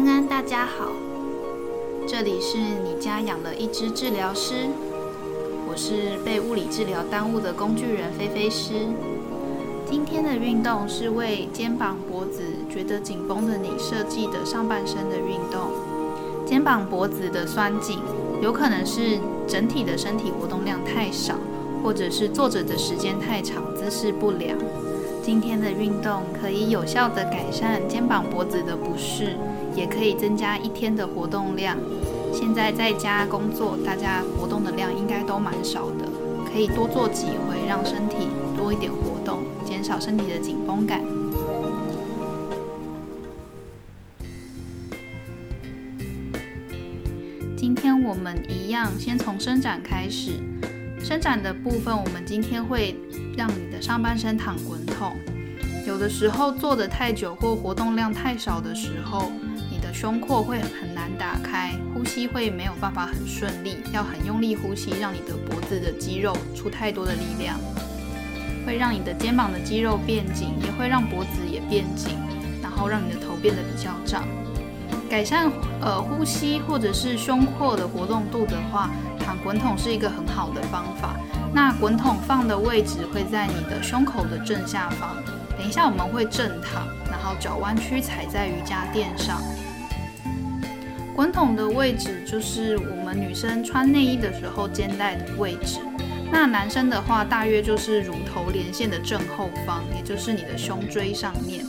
[0.00, 0.92] 安安，大家好，
[2.08, 4.66] 这里是你家养了一只治疗师，
[5.68, 8.72] 我是被物理治疗耽误的工具人菲菲师。
[9.84, 12.40] 今天的运动是为肩膀、脖子
[12.70, 15.70] 觉得紧绷的你设计的上半身的运动。
[16.46, 17.98] 肩膀、脖子的酸紧，
[18.40, 21.34] 有可能是整体的身体活动量太少，
[21.84, 24.56] 或者是坐着的时间太长，姿势不良。
[25.22, 29.36] 今天的运动可以有效的改善肩膀脖子的不适，
[29.74, 31.76] 也可以增加一天的活动量。
[32.32, 36.08] 现在在家工作，大家活动的量应该都蛮少的，
[36.52, 41.00] 可以多做几回，让身体多一点活动，减少身体的紧绷感。
[47.56, 50.32] 今天我们一样，先从伸展开始。
[51.02, 52.94] 伸展的部分，我们今天会
[53.36, 55.16] 让你的上半身躺滚筒。
[55.86, 59.32] 有的时候坐得太久或活动量太少的时候，
[60.00, 67.60] 胸廓会很难打开，呼吸会没有办法很顺利，要很用力呼吸，让你的脖子的肌肉出太多的力量，
[68.64, 72.16] 会让你的肩膀的肌肉变紧，也会让脖子也变紧，
[72.62, 74.26] 然后让你的头变得比较胀。
[75.10, 78.88] 改善呃呼吸或者是胸廓的活动度的话。
[79.22, 81.14] 躺滚筒是一个很好的方法。
[81.52, 85.14] 那滚筒放的位置会在你的胸口的正下方。
[85.56, 89.40] 等一下我们会正躺，然后脚弯曲踩在瑜伽垫上。
[91.20, 95.78] 滚筒的位置就是我们女生穿内衣的时候肩带的位置。
[96.32, 101.62] 那男生的话，大约就是乳头连线的正后方，也就是你的胸椎上面。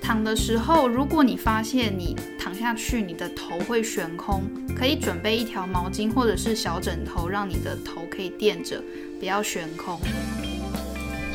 [0.00, 4.44] 躺的时候，如果你发现你躺下去，你的头会悬空，
[4.78, 8.80] 可以准备一条毛巾或者是小枕头，让你的头可以垫着，
[9.18, 9.98] 不要悬空。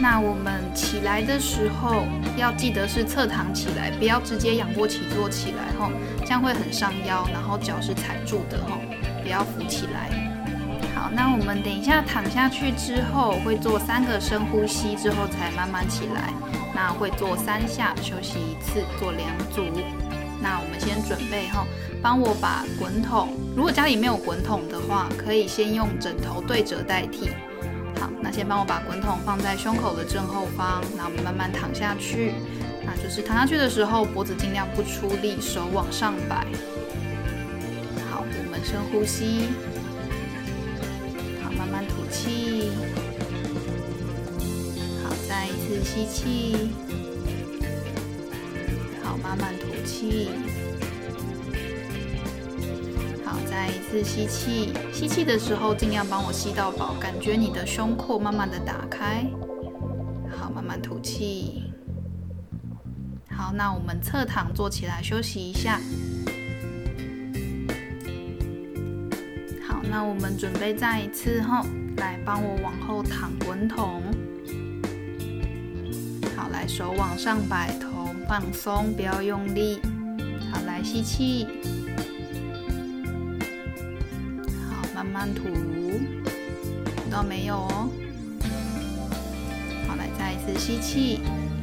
[0.02, 7.28] 那我们起来的时候，要记得是侧躺起来，不要直接仰卧起坐起来，吼，这样会很伤腰。
[7.32, 8.80] 然后脚是踩住的，吼，
[9.22, 10.10] 不要扶起来。
[10.96, 16.34] 好，那我们等一下躺下去之后，会做三个深呼吸，之后才慢慢起来。
[16.74, 19.62] 那会做三下，休息一次，做两组。
[20.42, 21.64] 那我们先准备哈，
[22.02, 27.30] 帮我把滚筒，如果家里没有滚筒的话，可以先用枕头对折代替。
[28.32, 32.34] 先帮我把滚筒放在胸口的正后方，那我们慢慢躺下去。
[32.84, 36.48] 那就是躺下去的时候，脖子尽量不出力，手往上摆。
[38.10, 39.50] 好，我们深呼吸。
[41.44, 42.72] 好，慢慢吐气。
[45.04, 46.72] 好再一次吸气，
[49.04, 50.30] 好，慢慢吐气。
[53.62, 54.74] 再一次吸气。
[54.92, 59.24] 吸气的时候尽量帮我吸到饱，感觉你的胸廓慢慢的打开。
[60.36, 61.72] 好，慢慢吐气。
[63.30, 65.80] 好，那我们侧躺坐起来休息一下。
[69.68, 71.64] 好，那我们准备再一次后，
[71.98, 74.02] 来帮我往后躺滚筒。
[76.36, 79.80] 好来，手往上摆，头放松，不要用力。
[80.52, 81.46] 好，来吸气，
[87.24, 87.90] 没有哦。
[89.88, 91.22] 好，来再一次吸气，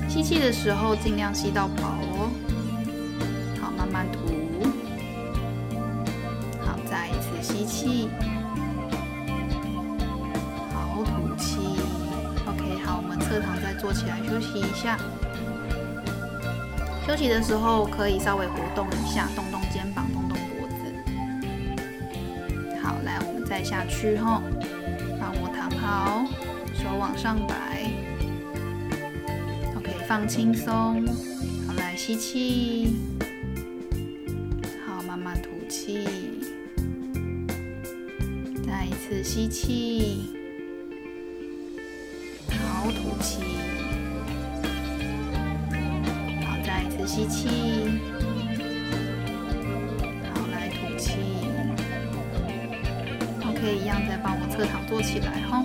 [0.08, 2.30] 吸气的时候尽量吸到饱哦。
[3.60, 4.18] 好，慢慢吐，
[6.60, 8.08] 好，再一次吸气。
[10.72, 11.58] 好吐气
[12.46, 14.98] ，OK，好，我们侧躺再坐起来休息一下，
[17.06, 20.74] 休息的时候可以稍微活动一下，动动肩膀，动动脖子。
[22.82, 24.57] 好，来我们再下去后，帮我躺
[25.88, 26.22] 好，
[26.74, 27.90] 手往上摆。
[29.74, 31.06] OK，放轻松。
[31.66, 32.94] 好，来吸气，
[34.86, 36.04] 好，慢慢吐气，
[38.66, 40.34] 再一次吸气。
[42.50, 43.40] 好吐气，
[46.44, 47.48] 好，再一次吸气，
[50.34, 51.16] 好，来吐气。
[53.40, 55.64] OK，一样再帮我侧躺坐起来哈。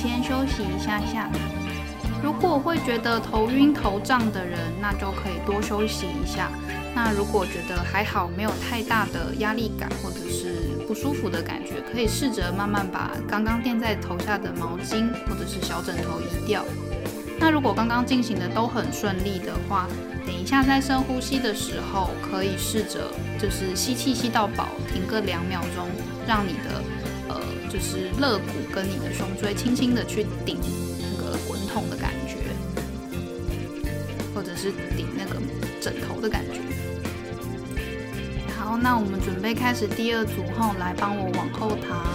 [0.00, 1.28] 先休息一下下。
[2.22, 6.50] 如果会觉得头晕头胀的人，那就可以多休息一下。
[6.94, 16.64] 那如果觉得还好，没有太大的压力感，或者是不舒服的感觉，可以试着慢慢把刚刚垫在头下的毛巾或者是小枕头移掉。
[17.38, 19.86] 那如果刚刚进行的都很顺利的话，
[20.26, 25.86] 等一下在深呼吸的时候，可以试着就是吸气吸到饱，停个两秒钟，
[26.26, 26.82] 让你的
[27.72, 30.58] 就是肋骨跟你的胸椎轻轻的去顶
[31.00, 32.36] 那个滚筒的感觉。
[34.32, 35.40] 或者是顶那个
[35.82, 36.60] 枕头的感觉。
[38.56, 42.06] 好，那我们准备开始第二组后，来帮我往后躺。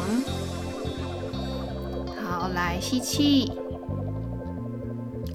[2.24, 3.52] 好，来吸气，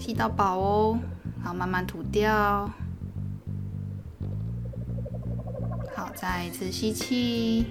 [0.01, 0.99] 吸到饱哦。
[1.45, 2.69] 好，慢慢吐掉。
[5.95, 7.67] 好，再一次吸气。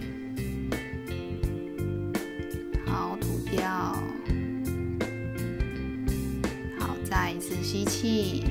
[6.79, 8.43] 好，再一次吸气。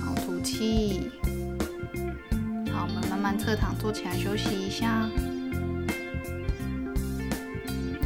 [0.00, 1.10] 好，吐气。
[2.72, 5.08] 好，我们慢慢侧躺，坐起来休息一下。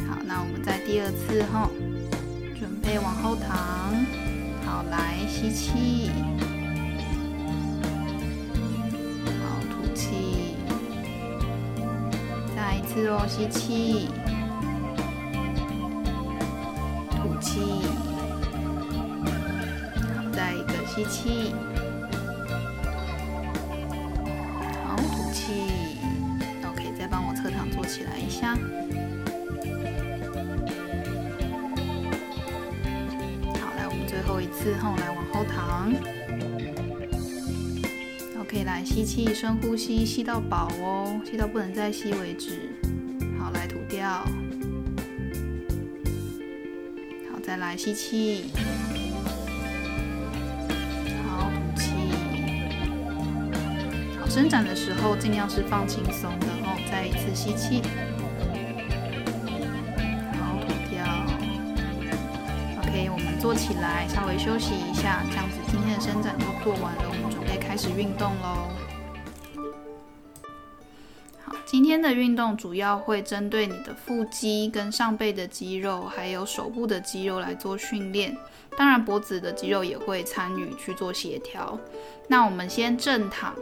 [0.07, 1.69] 好，那我们在第二次后，
[2.57, 3.93] 准备往后躺。
[4.65, 6.11] 好，来吸气。
[9.41, 10.55] 好，吐气。
[12.55, 14.07] 再一次哦，吸气。
[20.99, 21.53] 吸气。
[24.83, 25.53] 好，吐气。
[26.67, 28.53] OK，再帮我侧躺坐起来一下。
[33.61, 35.93] 好，来我们最后一次后，来往后躺。
[38.41, 42.73] OK，来吸气，深呼吸，吸到饱哦，吸到不能再吸为止。
[43.39, 44.09] 好，来吐掉。
[47.31, 48.51] 好，再来吸气。
[54.29, 56.77] 伸展的时候尽量是放轻松的哦。
[56.91, 57.81] 再一次吸气。
[60.37, 61.03] 好，吐掉。
[62.79, 67.03] OK，我们坐起来，稍微休息一下，这样子今天的伸展就做完了。
[67.09, 68.69] 我们准备开始运动喽。
[71.43, 78.37] 好，今天的运动主要会针对你的腹肌跟上背的肌肉，还有手部的肌肉来做训练。
[78.77, 81.77] 当然，脖子的肌肉也会参与去做协调。
[82.27, 83.55] 那我们先正躺。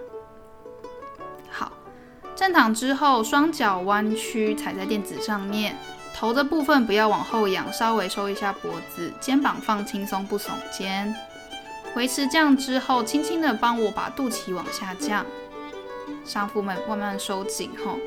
[2.37, 5.75] 好，正躺之后，双脚弯曲，踩在垫子上面。
[6.15, 11.13] 头的部分不要往后仰，稍微收一下脖子，肩膀放轻松，不耸肩。
[11.95, 15.25] 维持这样之后，轻轻的帮我把肚脐往下降，
[16.23, 17.97] 上腹慢慢慢收紧吼。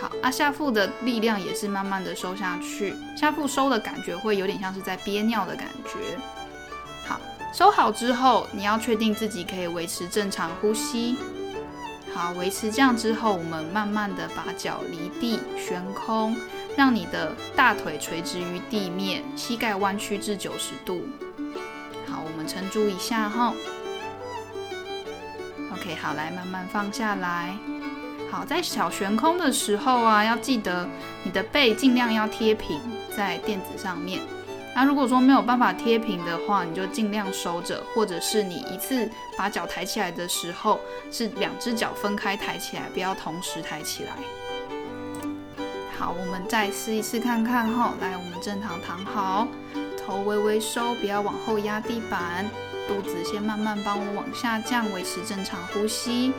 [0.00, 6.18] 好，啊下腹的力量也是慢慢的收下去，下腹收的感觉会有点像是在憋尿的感觉。
[7.06, 7.20] 好，
[7.52, 11.16] 收好之后，你要确定自己可以维持正常呼吸。
[12.18, 16.36] 好，维持这样之后，我们慢慢的把脚离地悬空。
[16.76, 21.06] 让你的大腿垂直于地面，膝盖弯曲至九十度。
[22.08, 23.54] 好，我们撑住一下哈。
[25.72, 27.56] OK，好，来慢慢放下来。
[28.32, 30.88] 好，在小悬空的时候啊，要记得
[31.22, 32.80] 你的背尽量要贴平
[33.16, 34.20] 在垫子上面。
[34.74, 40.78] 那如果说没有办法贴平的话，你就尽量收着，或者是你一次把脚抬起来的时候，
[41.10, 44.12] 是两只脚分开抬起来，不要同时抬起来。
[45.98, 47.92] 好，我们再试一次看看哈。
[48.00, 49.48] 来，我们正躺躺好，
[49.96, 52.48] 头微微收，不要往后压地板，
[52.86, 56.32] 肚子先慢慢帮我往下降，维持正常呼吸。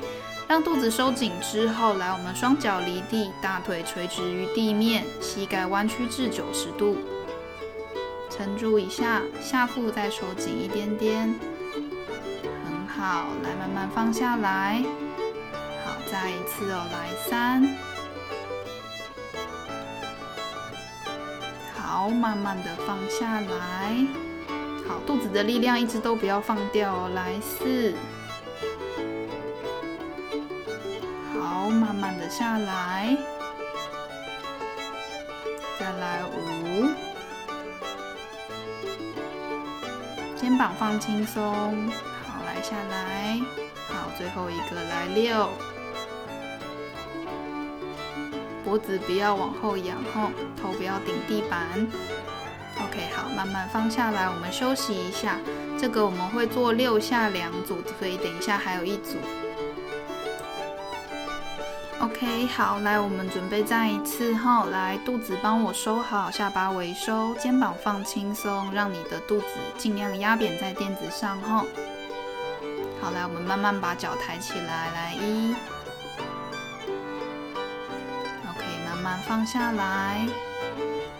[0.48, 6.98] 让肚子收紧之后，来，我们双脚离地，大腿垂直于地面，膝盖弯曲至九十度，
[8.40, 11.36] 撑住一下，下腹再收紧一点点，
[12.64, 13.26] 很好。
[13.44, 14.82] 来，慢慢放下来。
[15.84, 17.68] 好，再一次哦，来三。
[21.76, 24.08] 好，慢慢的放下来。
[24.88, 27.12] 好，肚子的力量一直都不要放掉哦。
[27.14, 27.94] 来四，
[31.38, 33.18] 好，慢慢的下来。
[35.78, 36.88] 再来五，
[40.50, 41.44] 肩膀放轻松。
[42.26, 43.40] 好，来下来。
[43.88, 45.48] 好，最后一个来六。
[48.66, 51.68] 脖子不要往后仰，吼，头不要顶地板。
[52.80, 55.38] OK，好，慢慢放下来，我们休息一下。
[55.78, 59.18] 这个我们会做六下两组，所以等一下还有一组。
[62.02, 69.46] OK，好，来，我们准备再一次，吼，来，肚子帮我收好，下巴微收，肩膀放轻松，让你的肚子
[69.78, 71.66] 尽量压扁在垫子上，吼。
[73.02, 75.54] 好，来，我们慢慢把脚抬起来，来一
[78.50, 79.20] ，OK，慢慢。
[79.28, 80.26] 放下来，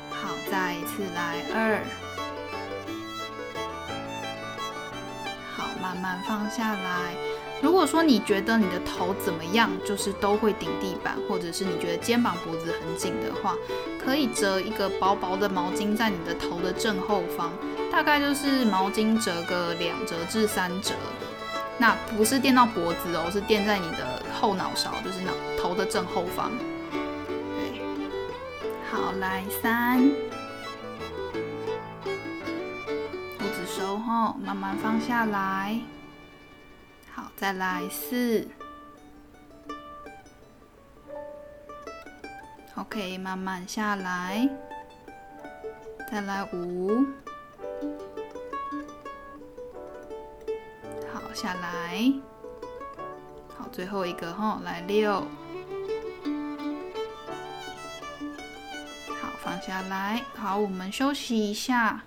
[0.10, 1.84] 好，再一次来二，
[5.58, 7.16] 好，慢慢放下来，
[7.62, 13.56] 如果说你觉得你的头怎么样，就是都会顶地板，或者是你觉得肩膀脖子很紧的话，
[14.04, 17.52] 可以折一个薄薄的毛巾在你的头的正后方，
[17.92, 20.94] 大概就是毛巾折个两折至三折。
[21.78, 26.52] 那不是垫到脖子哦，是垫在你的后脑勺，就是脑头的正后方。
[26.92, 27.82] 对，
[28.90, 30.10] 好，来三，
[33.38, 35.80] 肚子收后，慢慢放下来。
[37.40, 38.46] 再来四
[42.76, 44.50] ，OK，慢慢下来，
[46.12, 47.06] 再来五。
[51.14, 52.12] 好下来，
[53.58, 55.14] 好，最后一个哈，来六，
[59.22, 62.04] 好，放下来，好，我们休息一下。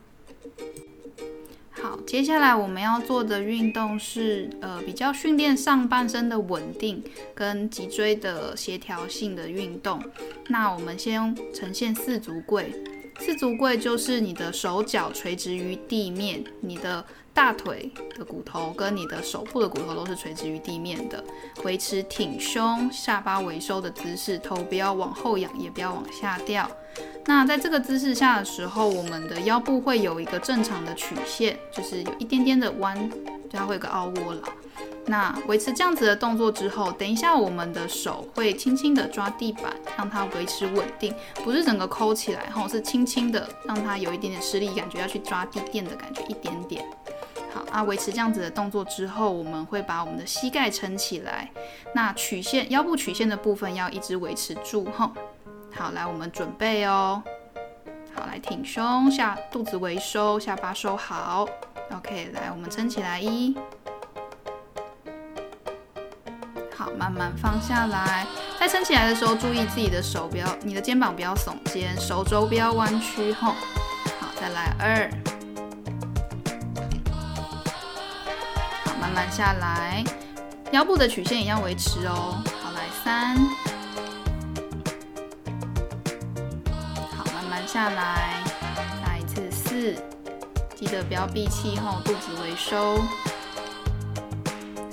[2.07, 7.03] 接下来我们要做的运动是，呃，比较训练上半身的稳定
[7.35, 10.03] 跟脊椎的协调性的运动。
[10.49, 12.71] 那我们先呈现四足跪，
[13.25, 17.05] 四足跪就是你的手脚垂直于地面，你的。
[17.35, 21.25] 大腿的骨头跟你的手部的骨头都是垂直于地面的，
[21.65, 26.71] 维持挺胸、下巴微收的姿势，头不要往后仰，也不要往下掉。
[27.25, 33.11] 那在这个姿势下的时候，我们的腰部会有一个正常的曲线，就是有一点点的弯，
[33.57, 34.43] 它会有个凹窝了。
[35.07, 46.85] 那维持这样子的动作之后，等一下我们的手会轻轻的抓地板，让它维持稳定，不是整个抠起来，吼，是轻轻的让它有一点点施力，感觉要去抓地垫的感觉，一点点。
[47.53, 51.51] 好啊，维持这样子的动作之后，我们会把我们的膝盖撑起来。
[51.95, 55.13] 那曲线腰部曲线的部分要一直维持住哈。
[55.75, 57.21] 好，来我们准备哦。
[58.15, 61.49] 好，来挺胸，下肚子微收，下巴收好。
[61.95, 63.55] OK，来我们撑起来一。
[66.75, 68.27] 好，慢慢放下来。
[68.59, 73.55] 在撑起来的时候，注意自己的手不要，你的肩膀不要耸肩，手肘不要弯曲哈。
[74.21, 75.11] 好，再来二。
[78.85, 80.03] 好慢慢下来，
[80.71, 82.43] 腰部的曲线也要维持哦。
[82.63, 83.37] 好，来三，
[87.17, 88.32] 好，慢慢下来，
[90.97, 92.99] 得不要闭气后，肚子微收。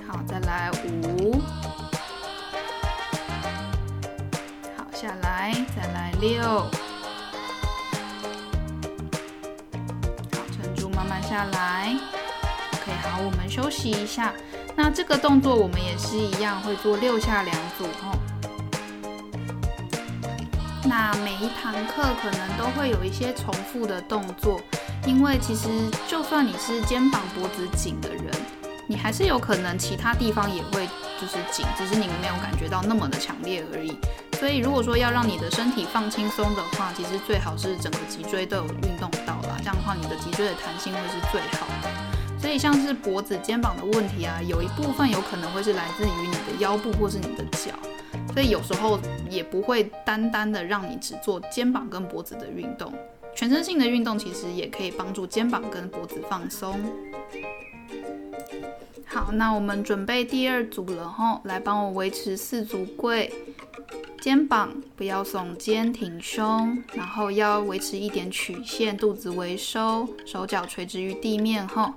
[0.07, 1.41] 好，再来五，
[4.77, 6.69] 好，下来，再来六，好，
[10.51, 11.97] 撑住，慢慢下来。
[12.73, 14.33] OK，好，我们休息一下。
[14.75, 18.17] 那这个动作我们也是一样，会做六下两组哦。
[20.85, 24.59] 那每一堂课可能都会有一些重复的动作，
[25.05, 25.67] 因为其实
[26.07, 28.25] 就算你是肩膀脖子紧的人，
[28.87, 30.87] 你还是有可能其他地方也会
[31.19, 33.97] 就是紧，只是你们没有感觉到那么的强烈而已。
[34.39, 41.89] 所以如果说要让你的身体放轻松的话，其实最好是整个脊椎都有运动到啦，这样的话你的脊椎的弹性会是最好的。
[42.39, 47.73] 所以像是脖子、肩膀的问题啊，有一部分有可能会是来自于你的腰部或是你的脚，
[48.33, 48.97] 所以有时候
[49.29, 52.93] 也不会单单的让你只做肩膀跟脖子的运动，
[53.39, 56.77] 全身性的运动其实也可以帮助肩膀跟脖子放松。
[59.05, 63.31] 好，那我们准备第二组了吼，来帮我维持四足跪，
[64.19, 71.93] 肩膀不要耸肩，挺胸，然后腰维持一点曲线，肚子微收，手脚垂直于地面吼。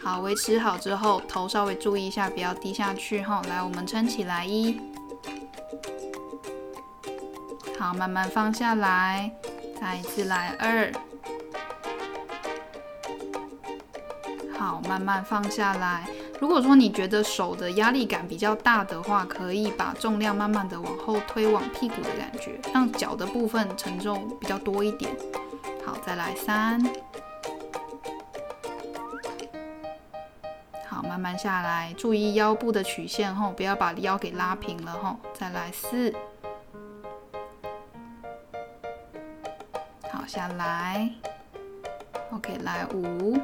[0.00, 3.42] 好，维持好之后，头稍微注意一下，不要低下去哈。
[3.48, 4.78] 来，我们撑起来一，
[7.76, 9.32] 好，慢慢放下来，
[9.84, 10.90] 再一次来二，
[14.58, 16.08] 好，慢慢放下来。
[16.40, 25.14] 如果说你觉得手的压力感比较大的话，可以把重量慢慢的往后推，往屁股的感觉，让脚的部分承重比较多一点。
[25.84, 26.82] 好，再来三。
[30.88, 35.18] 好慢慢下来，注意腰部的曲线吼，不要把腰给拉平了吼。
[35.34, 36.10] 再来四，
[40.34, 41.08] 下来
[42.32, 43.38] ，OK，来五，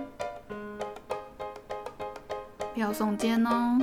[2.75, 3.79] 不要耸肩哦。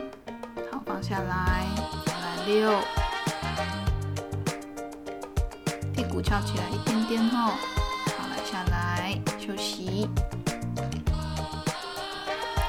[0.70, 1.66] 好放下来，
[2.06, 2.70] 来六，
[5.94, 7.52] 屁股翘起来一点点吼。
[7.52, 10.10] 好来下来休息。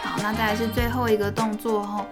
[0.04, 2.07] 好那再来是最后一个动作哦，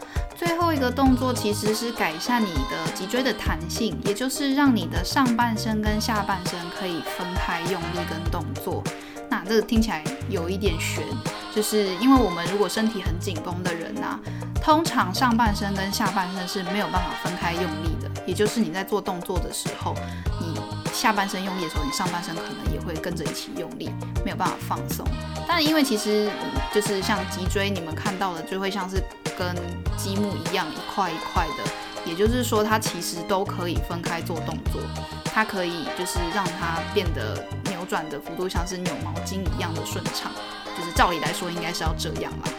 [0.46, 8.80] 最后一个动作其实是改善你的脊椎的弹性，也就是让你的上半身跟下半身可以分开用力跟动作。
[9.28, 11.04] 那这个听起来有一点悬，
[11.52, 14.20] 就是因为我们如果身体很紧绷的人呐。
[14.62, 19.94] 通常上半身跟下半身是没有办法分开用力的，也就是你在做动作的时候，
[20.40, 20.60] 你
[20.92, 23.92] 下半身用力的时候，你上半身可能也会跟着一起用力，
[24.24, 25.06] 没有办法放松。
[25.46, 26.28] 但因为其实
[26.74, 29.00] 就是像脊椎，你们看到的就会像是
[29.38, 29.54] 跟
[29.96, 31.64] 积木一样一块一块的，
[32.04, 34.80] 也就是说它其实都可以分开做动作，
[35.24, 40.32] 它可以就是让它变得扭转的幅度像是扭毛巾一样的顺畅，
[40.76, 42.50] 就是照理来说应该是要这样啦。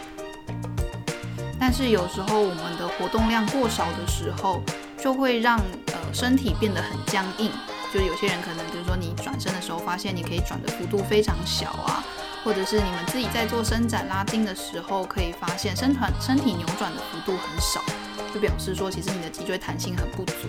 [1.60, 4.62] 但是有时候我们的活动量过少的时候，
[4.96, 7.50] 就会让呃身体变得很僵硬。
[7.92, 12.04] 就是有些人可能就是说你转身的时候，发现你可以转的幅度非常小啊，
[12.44, 17.82] 或者是你们自己在做伸展拉筋的时候，可以发现身团身体扭转的幅度很少，
[18.32, 20.48] 就表示说其实你的脊椎弹性很不足。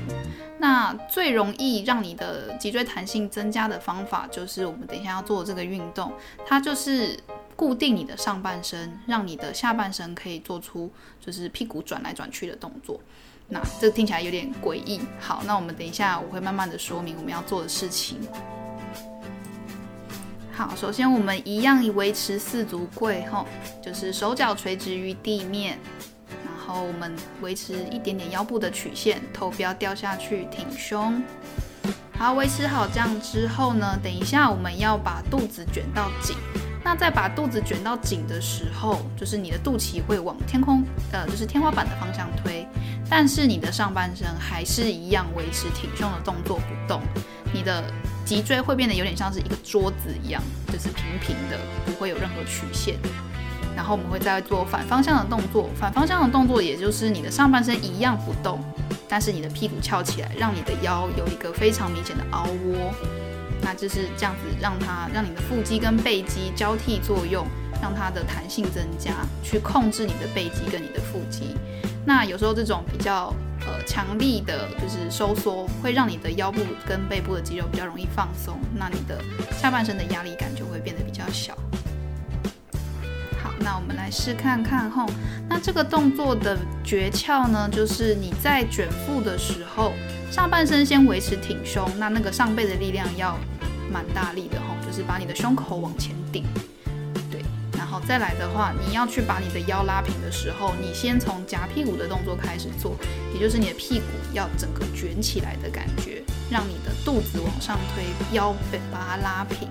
[0.57, 6.11] 那最容易让你的脊椎弹性增加的方法，就是我们等一下要做这个运动，
[6.45, 7.17] 它就是。
[7.59, 12.97] 固定你的上半身，让你的下半身可以做出就是屁股转来转去的动作。
[13.49, 15.01] 那这听起来有点诡异。
[15.19, 18.19] 好，那我们等一下我会慢慢的说明我们要做的事情。
[20.51, 23.47] 好，首先我们一样维持四足跪，吼，
[23.81, 25.79] 就是手脚垂直于地面，
[26.45, 31.23] 然后我们维持一点点腰部的曲线，头不要掉下去，挺胸。
[32.17, 36.35] 好，维持好这样之后呢，等一下我们要把肚子卷到紧。
[36.83, 42.58] 那在把肚子卷到紧的时候，就是你的肚脐会往天空，呃，就是天花板的方向推，
[43.09, 47.01] 但是你的上半身还是一样维持挺胸的动作不动，
[47.51, 47.91] 你的
[48.23, 52.95] 脊椎会变得有点像是一个桌子一样，就是平平的，不会有任何曲线。
[53.75, 58.61] 然后我们会再做反方向的动作，反方向的动作也就是你的上半身一样不动，
[59.07, 62.93] 但是你的屁股翘起来，让你的腰有一个非常明显的凹窝。
[63.61, 67.45] 那就是这样子，让它让你的腹肌跟背肌交替作用，
[67.81, 69.13] 让它的弹性增加，
[69.43, 71.55] 去控制你的背肌跟你的腹肌。
[72.09, 73.31] 那有时候这种比较
[73.67, 81.55] 呃强力的，就是收缩，会让你的腰部跟背部的肌肉比较容易放松，那你的下半身的压力感就会变得比较小。
[83.43, 85.05] 好，那我们来试看看吼。
[85.47, 89.93] 那这个动作的诀窍呢，就是你在卷腹的时候。
[90.31, 93.37] 上半身先维持挺胸，那那个上背的力量要
[93.91, 96.43] 蛮大力的吼，就是把你的胸口往前顶，
[98.09, 102.95] 再来的话，你要去把你的腰拉平的时候，你先从夹屁股的动作开始做，
[103.35, 108.03] 也就是你的屁股要整个卷起来的感觉，让你的肚子往上推，
[108.35, 109.69] 腰背把它拉平，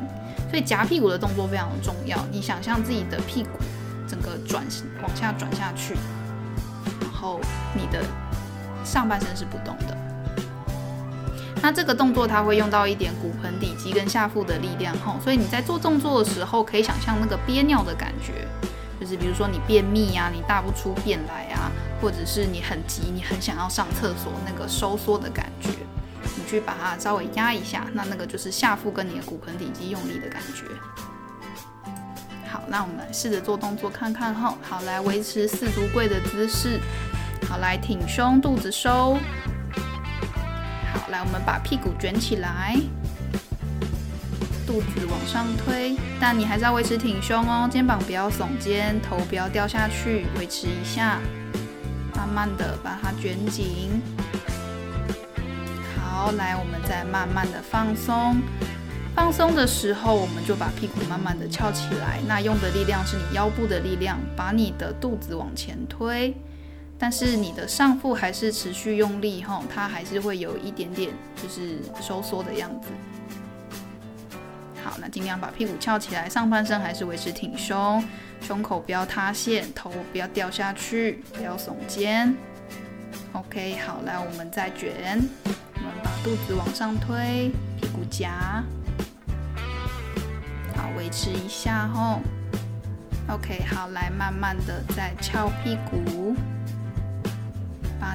[0.48, 2.24] 所以夹屁股的动作非常重要。
[2.30, 3.50] 你想象自己的屁股
[4.06, 4.64] 整个转
[5.02, 5.94] 往下转下去，
[7.00, 7.40] 然后
[7.74, 8.04] 你的
[8.84, 10.07] 上半身是不动的。
[11.60, 18.46] 那这个动作它会用到一点骨盆底肌跟下腹的力量吼，所以你在做动作的时候，可以想象那个憋尿的感觉，
[19.00, 25.70] 就是比如说你便秘呀，你大不出便来啊，或者是你很急，你很想要上厕所那个收缩的感觉，
[26.36, 30.64] 你去把它稍微压一下，那那个就是下腹跟你的骨盆底肌用力的感觉。
[32.50, 36.80] 好，那我们试着做动作看看吼，好，来维持四足跪的姿势，
[37.48, 39.18] 好，来挺胸，肚子收。
[41.10, 42.76] 来，我们把屁股卷起来，
[44.66, 51.20] 肚子往上推，但你还是要维持挺胸哦，肩膀不要耸肩，头不要掉下去，维持一下，
[52.14, 54.02] 慢慢的把它卷紧。
[55.96, 58.36] 好，来，我们再慢慢的放松，
[59.14, 66.34] 放松的时候，我们就把屁股慢慢的翘起来，那用的力量是你腰部的力量，把你的肚子往前推。
[66.98, 72.88] 但是你的上腹还是持续用力哈，它还是会有一点点就是收缩的样子。
[74.82, 78.02] 好，那尽量把屁股翘起来，上半身还是维持挺胸，
[78.40, 82.34] 胸口不要塌陷，头不要掉下去，不要耸肩。
[83.32, 88.64] OK，好，来我们再卷，我们把肚子往上推，屁股夹，
[90.74, 92.20] 好，维持一下吼。
[93.28, 96.34] OK，好，来慢慢的再翘屁股。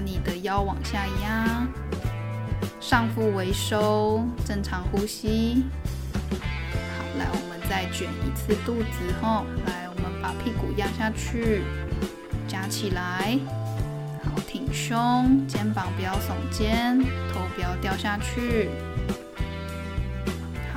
[0.05, 1.65] 你的腰往下压，
[2.79, 5.63] 上腹微收，正常呼吸。
[6.31, 11.63] 好，来，我们再卷一次肚子后，来，我们把屁股压下去，
[12.47, 13.39] 夹起来。
[14.23, 16.99] 好，挺胸，肩膀不要耸肩，
[17.31, 18.69] 头不要掉下去。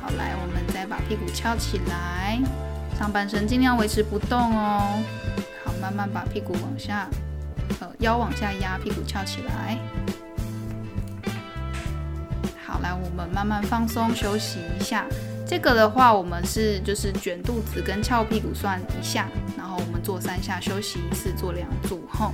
[0.01, 2.39] 好，来，我们再把屁股翘起来，
[2.97, 5.03] 上半身尽量维持不动哦。
[5.65, 7.09] 好，慢慢把屁股往下。
[7.79, 9.77] 呃，腰往下压，屁股翘起来。
[12.65, 15.05] 好，来，我们慢慢放松，休息一下。
[15.45, 19.27] 这个的话，我们是就是卷肚子跟翘屁股算一下，
[19.57, 22.33] 然后我们做三下，休息一次，做两组后。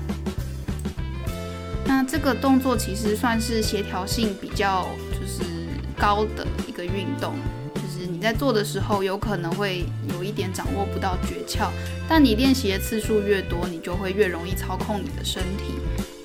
[2.06, 5.44] 这个动作其实算是协调性比较就是
[5.98, 7.34] 高的一个运动，
[8.24, 11.68] 在做的时候有可能会有一点掌握不到诀窍，
[12.08, 15.74] 但你练习的次数越多，你就会越容易操控你的身体。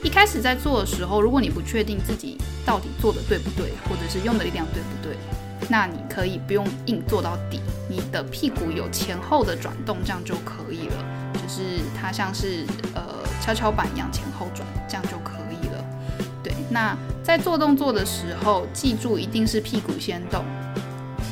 [0.04, 5.16] 一开始在做的时候，如果你不确定自己到底做的对不对，或者是用的力量对不对，
[5.68, 11.04] 那你可以不用硬做到底，你的屁股有前后的转动，这样就可以了。
[11.34, 13.02] 就是它像是呃
[13.40, 15.84] 跷跷板一样前后转，这样就可以了。
[16.44, 20.44] 对，那在做动作的时候，记住一定是屁股先动，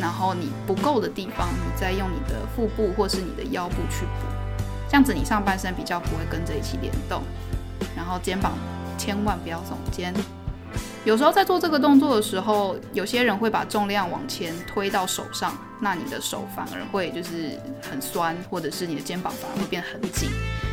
[0.00, 4.26] 然后你不够的地方，你再用你的腹部或是你的腰部去补，
[4.88, 7.22] 这样子你上半身比较不会跟着一起联动。
[7.96, 8.52] 然后肩膀
[8.98, 10.14] 千万不要耸肩。
[11.04, 20.28] 有时候在做这个动作的时候，有些人会把重量往前推到手上，那你的手反而会就是很酸，或者是你的肩膀反而会变很紧。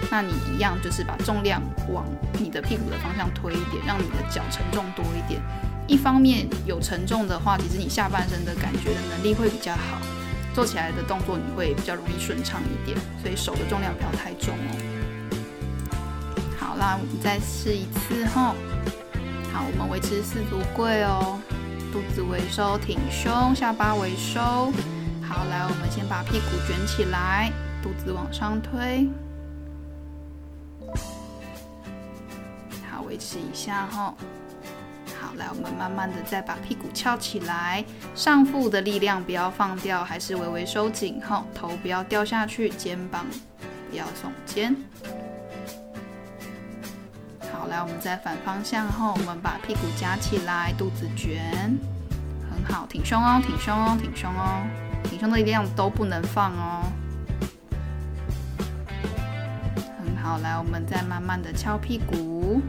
[0.10, 1.62] 那你一样就是把重量
[1.94, 2.04] 往
[2.40, 5.40] 你的屁股的方向推一点，让你的脚承重多一点。
[5.88, 10.00] 一方面有承重的话，其实你下半身的感觉的能力会比较好，
[10.54, 12.98] 做起来的动作你会比较容易顺畅一点。
[13.22, 15.38] 所以手的重量不要太重哦。
[16.58, 18.56] 好啦，我们再试一次哈。
[19.52, 21.38] 好，我们维持四足跪哦，
[21.92, 24.40] 肚子微收，挺胸，下巴微收。
[25.22, 27.52] 好，来，我们先把屁股卷起来，
[27.84, 29.08] 肚子往上推。
[32.90, 34.16] 好，维持一下哈。
[35.24, 37.84] 好，来，我们慢慢的再把屁股翘起来，
[38.14, 43.26] 上腹的力量不要放掉，还是微微收紧哈，头不要掉下去，肩膀
[43.90, 44.76] 不要耸肩。
[47.54, 51.42] 好来，我们再反方向后，我们把屁股夹起来，肚子卷，
[52.52, 54.62] 很好，挺胸哦，挺胸哦，挺胸哦，
[55.06, 56.84] 挺胸的力量都不能放哦，
[59.98, 62.62] 很好，来，我们再慢慢的翘屁股，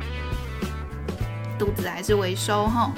[1.65, 2.93] 肚子还是微收哈。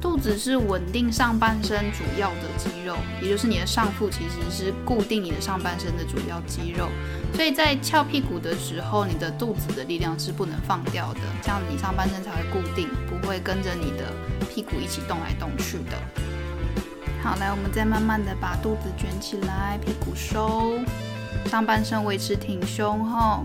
[0.00, 6.88] 肚子是稳定上半身主要的肌肉，也就是你的上腹其实是固定你的上半身的主要肌肉，
[7.34, 14.12] 所以在翘屁股的时候，你的肚子的力量是不能放掉的，这样你上半身才会固定，不会跟着你的
[14.48, 15.98] 屁股一起动来动去的。
[17.22, 20.78] 好，来，我们再慢慢的把肚子卷起来，屁股收，
[21.44, 23.44] 上半身维持挺胸后，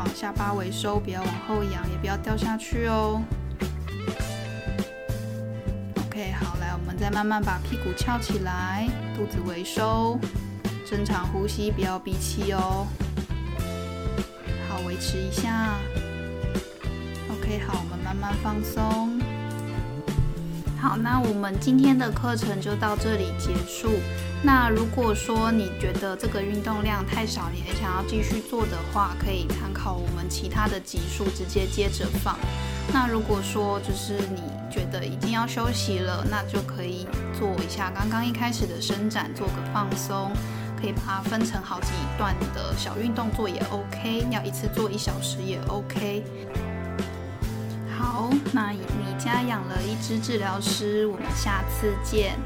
[0.00, 3.22] 好，下巴微收，不要往后仰，也不要掉下去哦。
[6.06, 10.18] OK，好，来，我们再慢慢把屁股翘起来，肚子微收，
[10.88, 12.86] 正常呼吸，不要憋气哦。
[14.70, 15.76] 好，维持一下。
[17.28, 19.09] OK，好，我们慢慢放松。
[20.80, 23.90] 好，那我们今天的课程就到这里结束。
[24.42, 32.34] 那如果说你觉得这个运动量太少，你还想要继续做的话，可以参考我们其他的集数，直接接着放。
[32.94, 34.40] 那如果说就是你
[34.70, 37.06] 觉得已经要休息了，那就可以
[37.38, 40.32] 做一下刚刚一开始的伸展，做个放松，
[40.80, 46.24] 可以把它分成好几段的小运动做也 OK，要一次做一小时也 OK。
[48.00, 48.80] 好，那你
[49.18, 52.38] 家养了一只治疗师，我们下次见。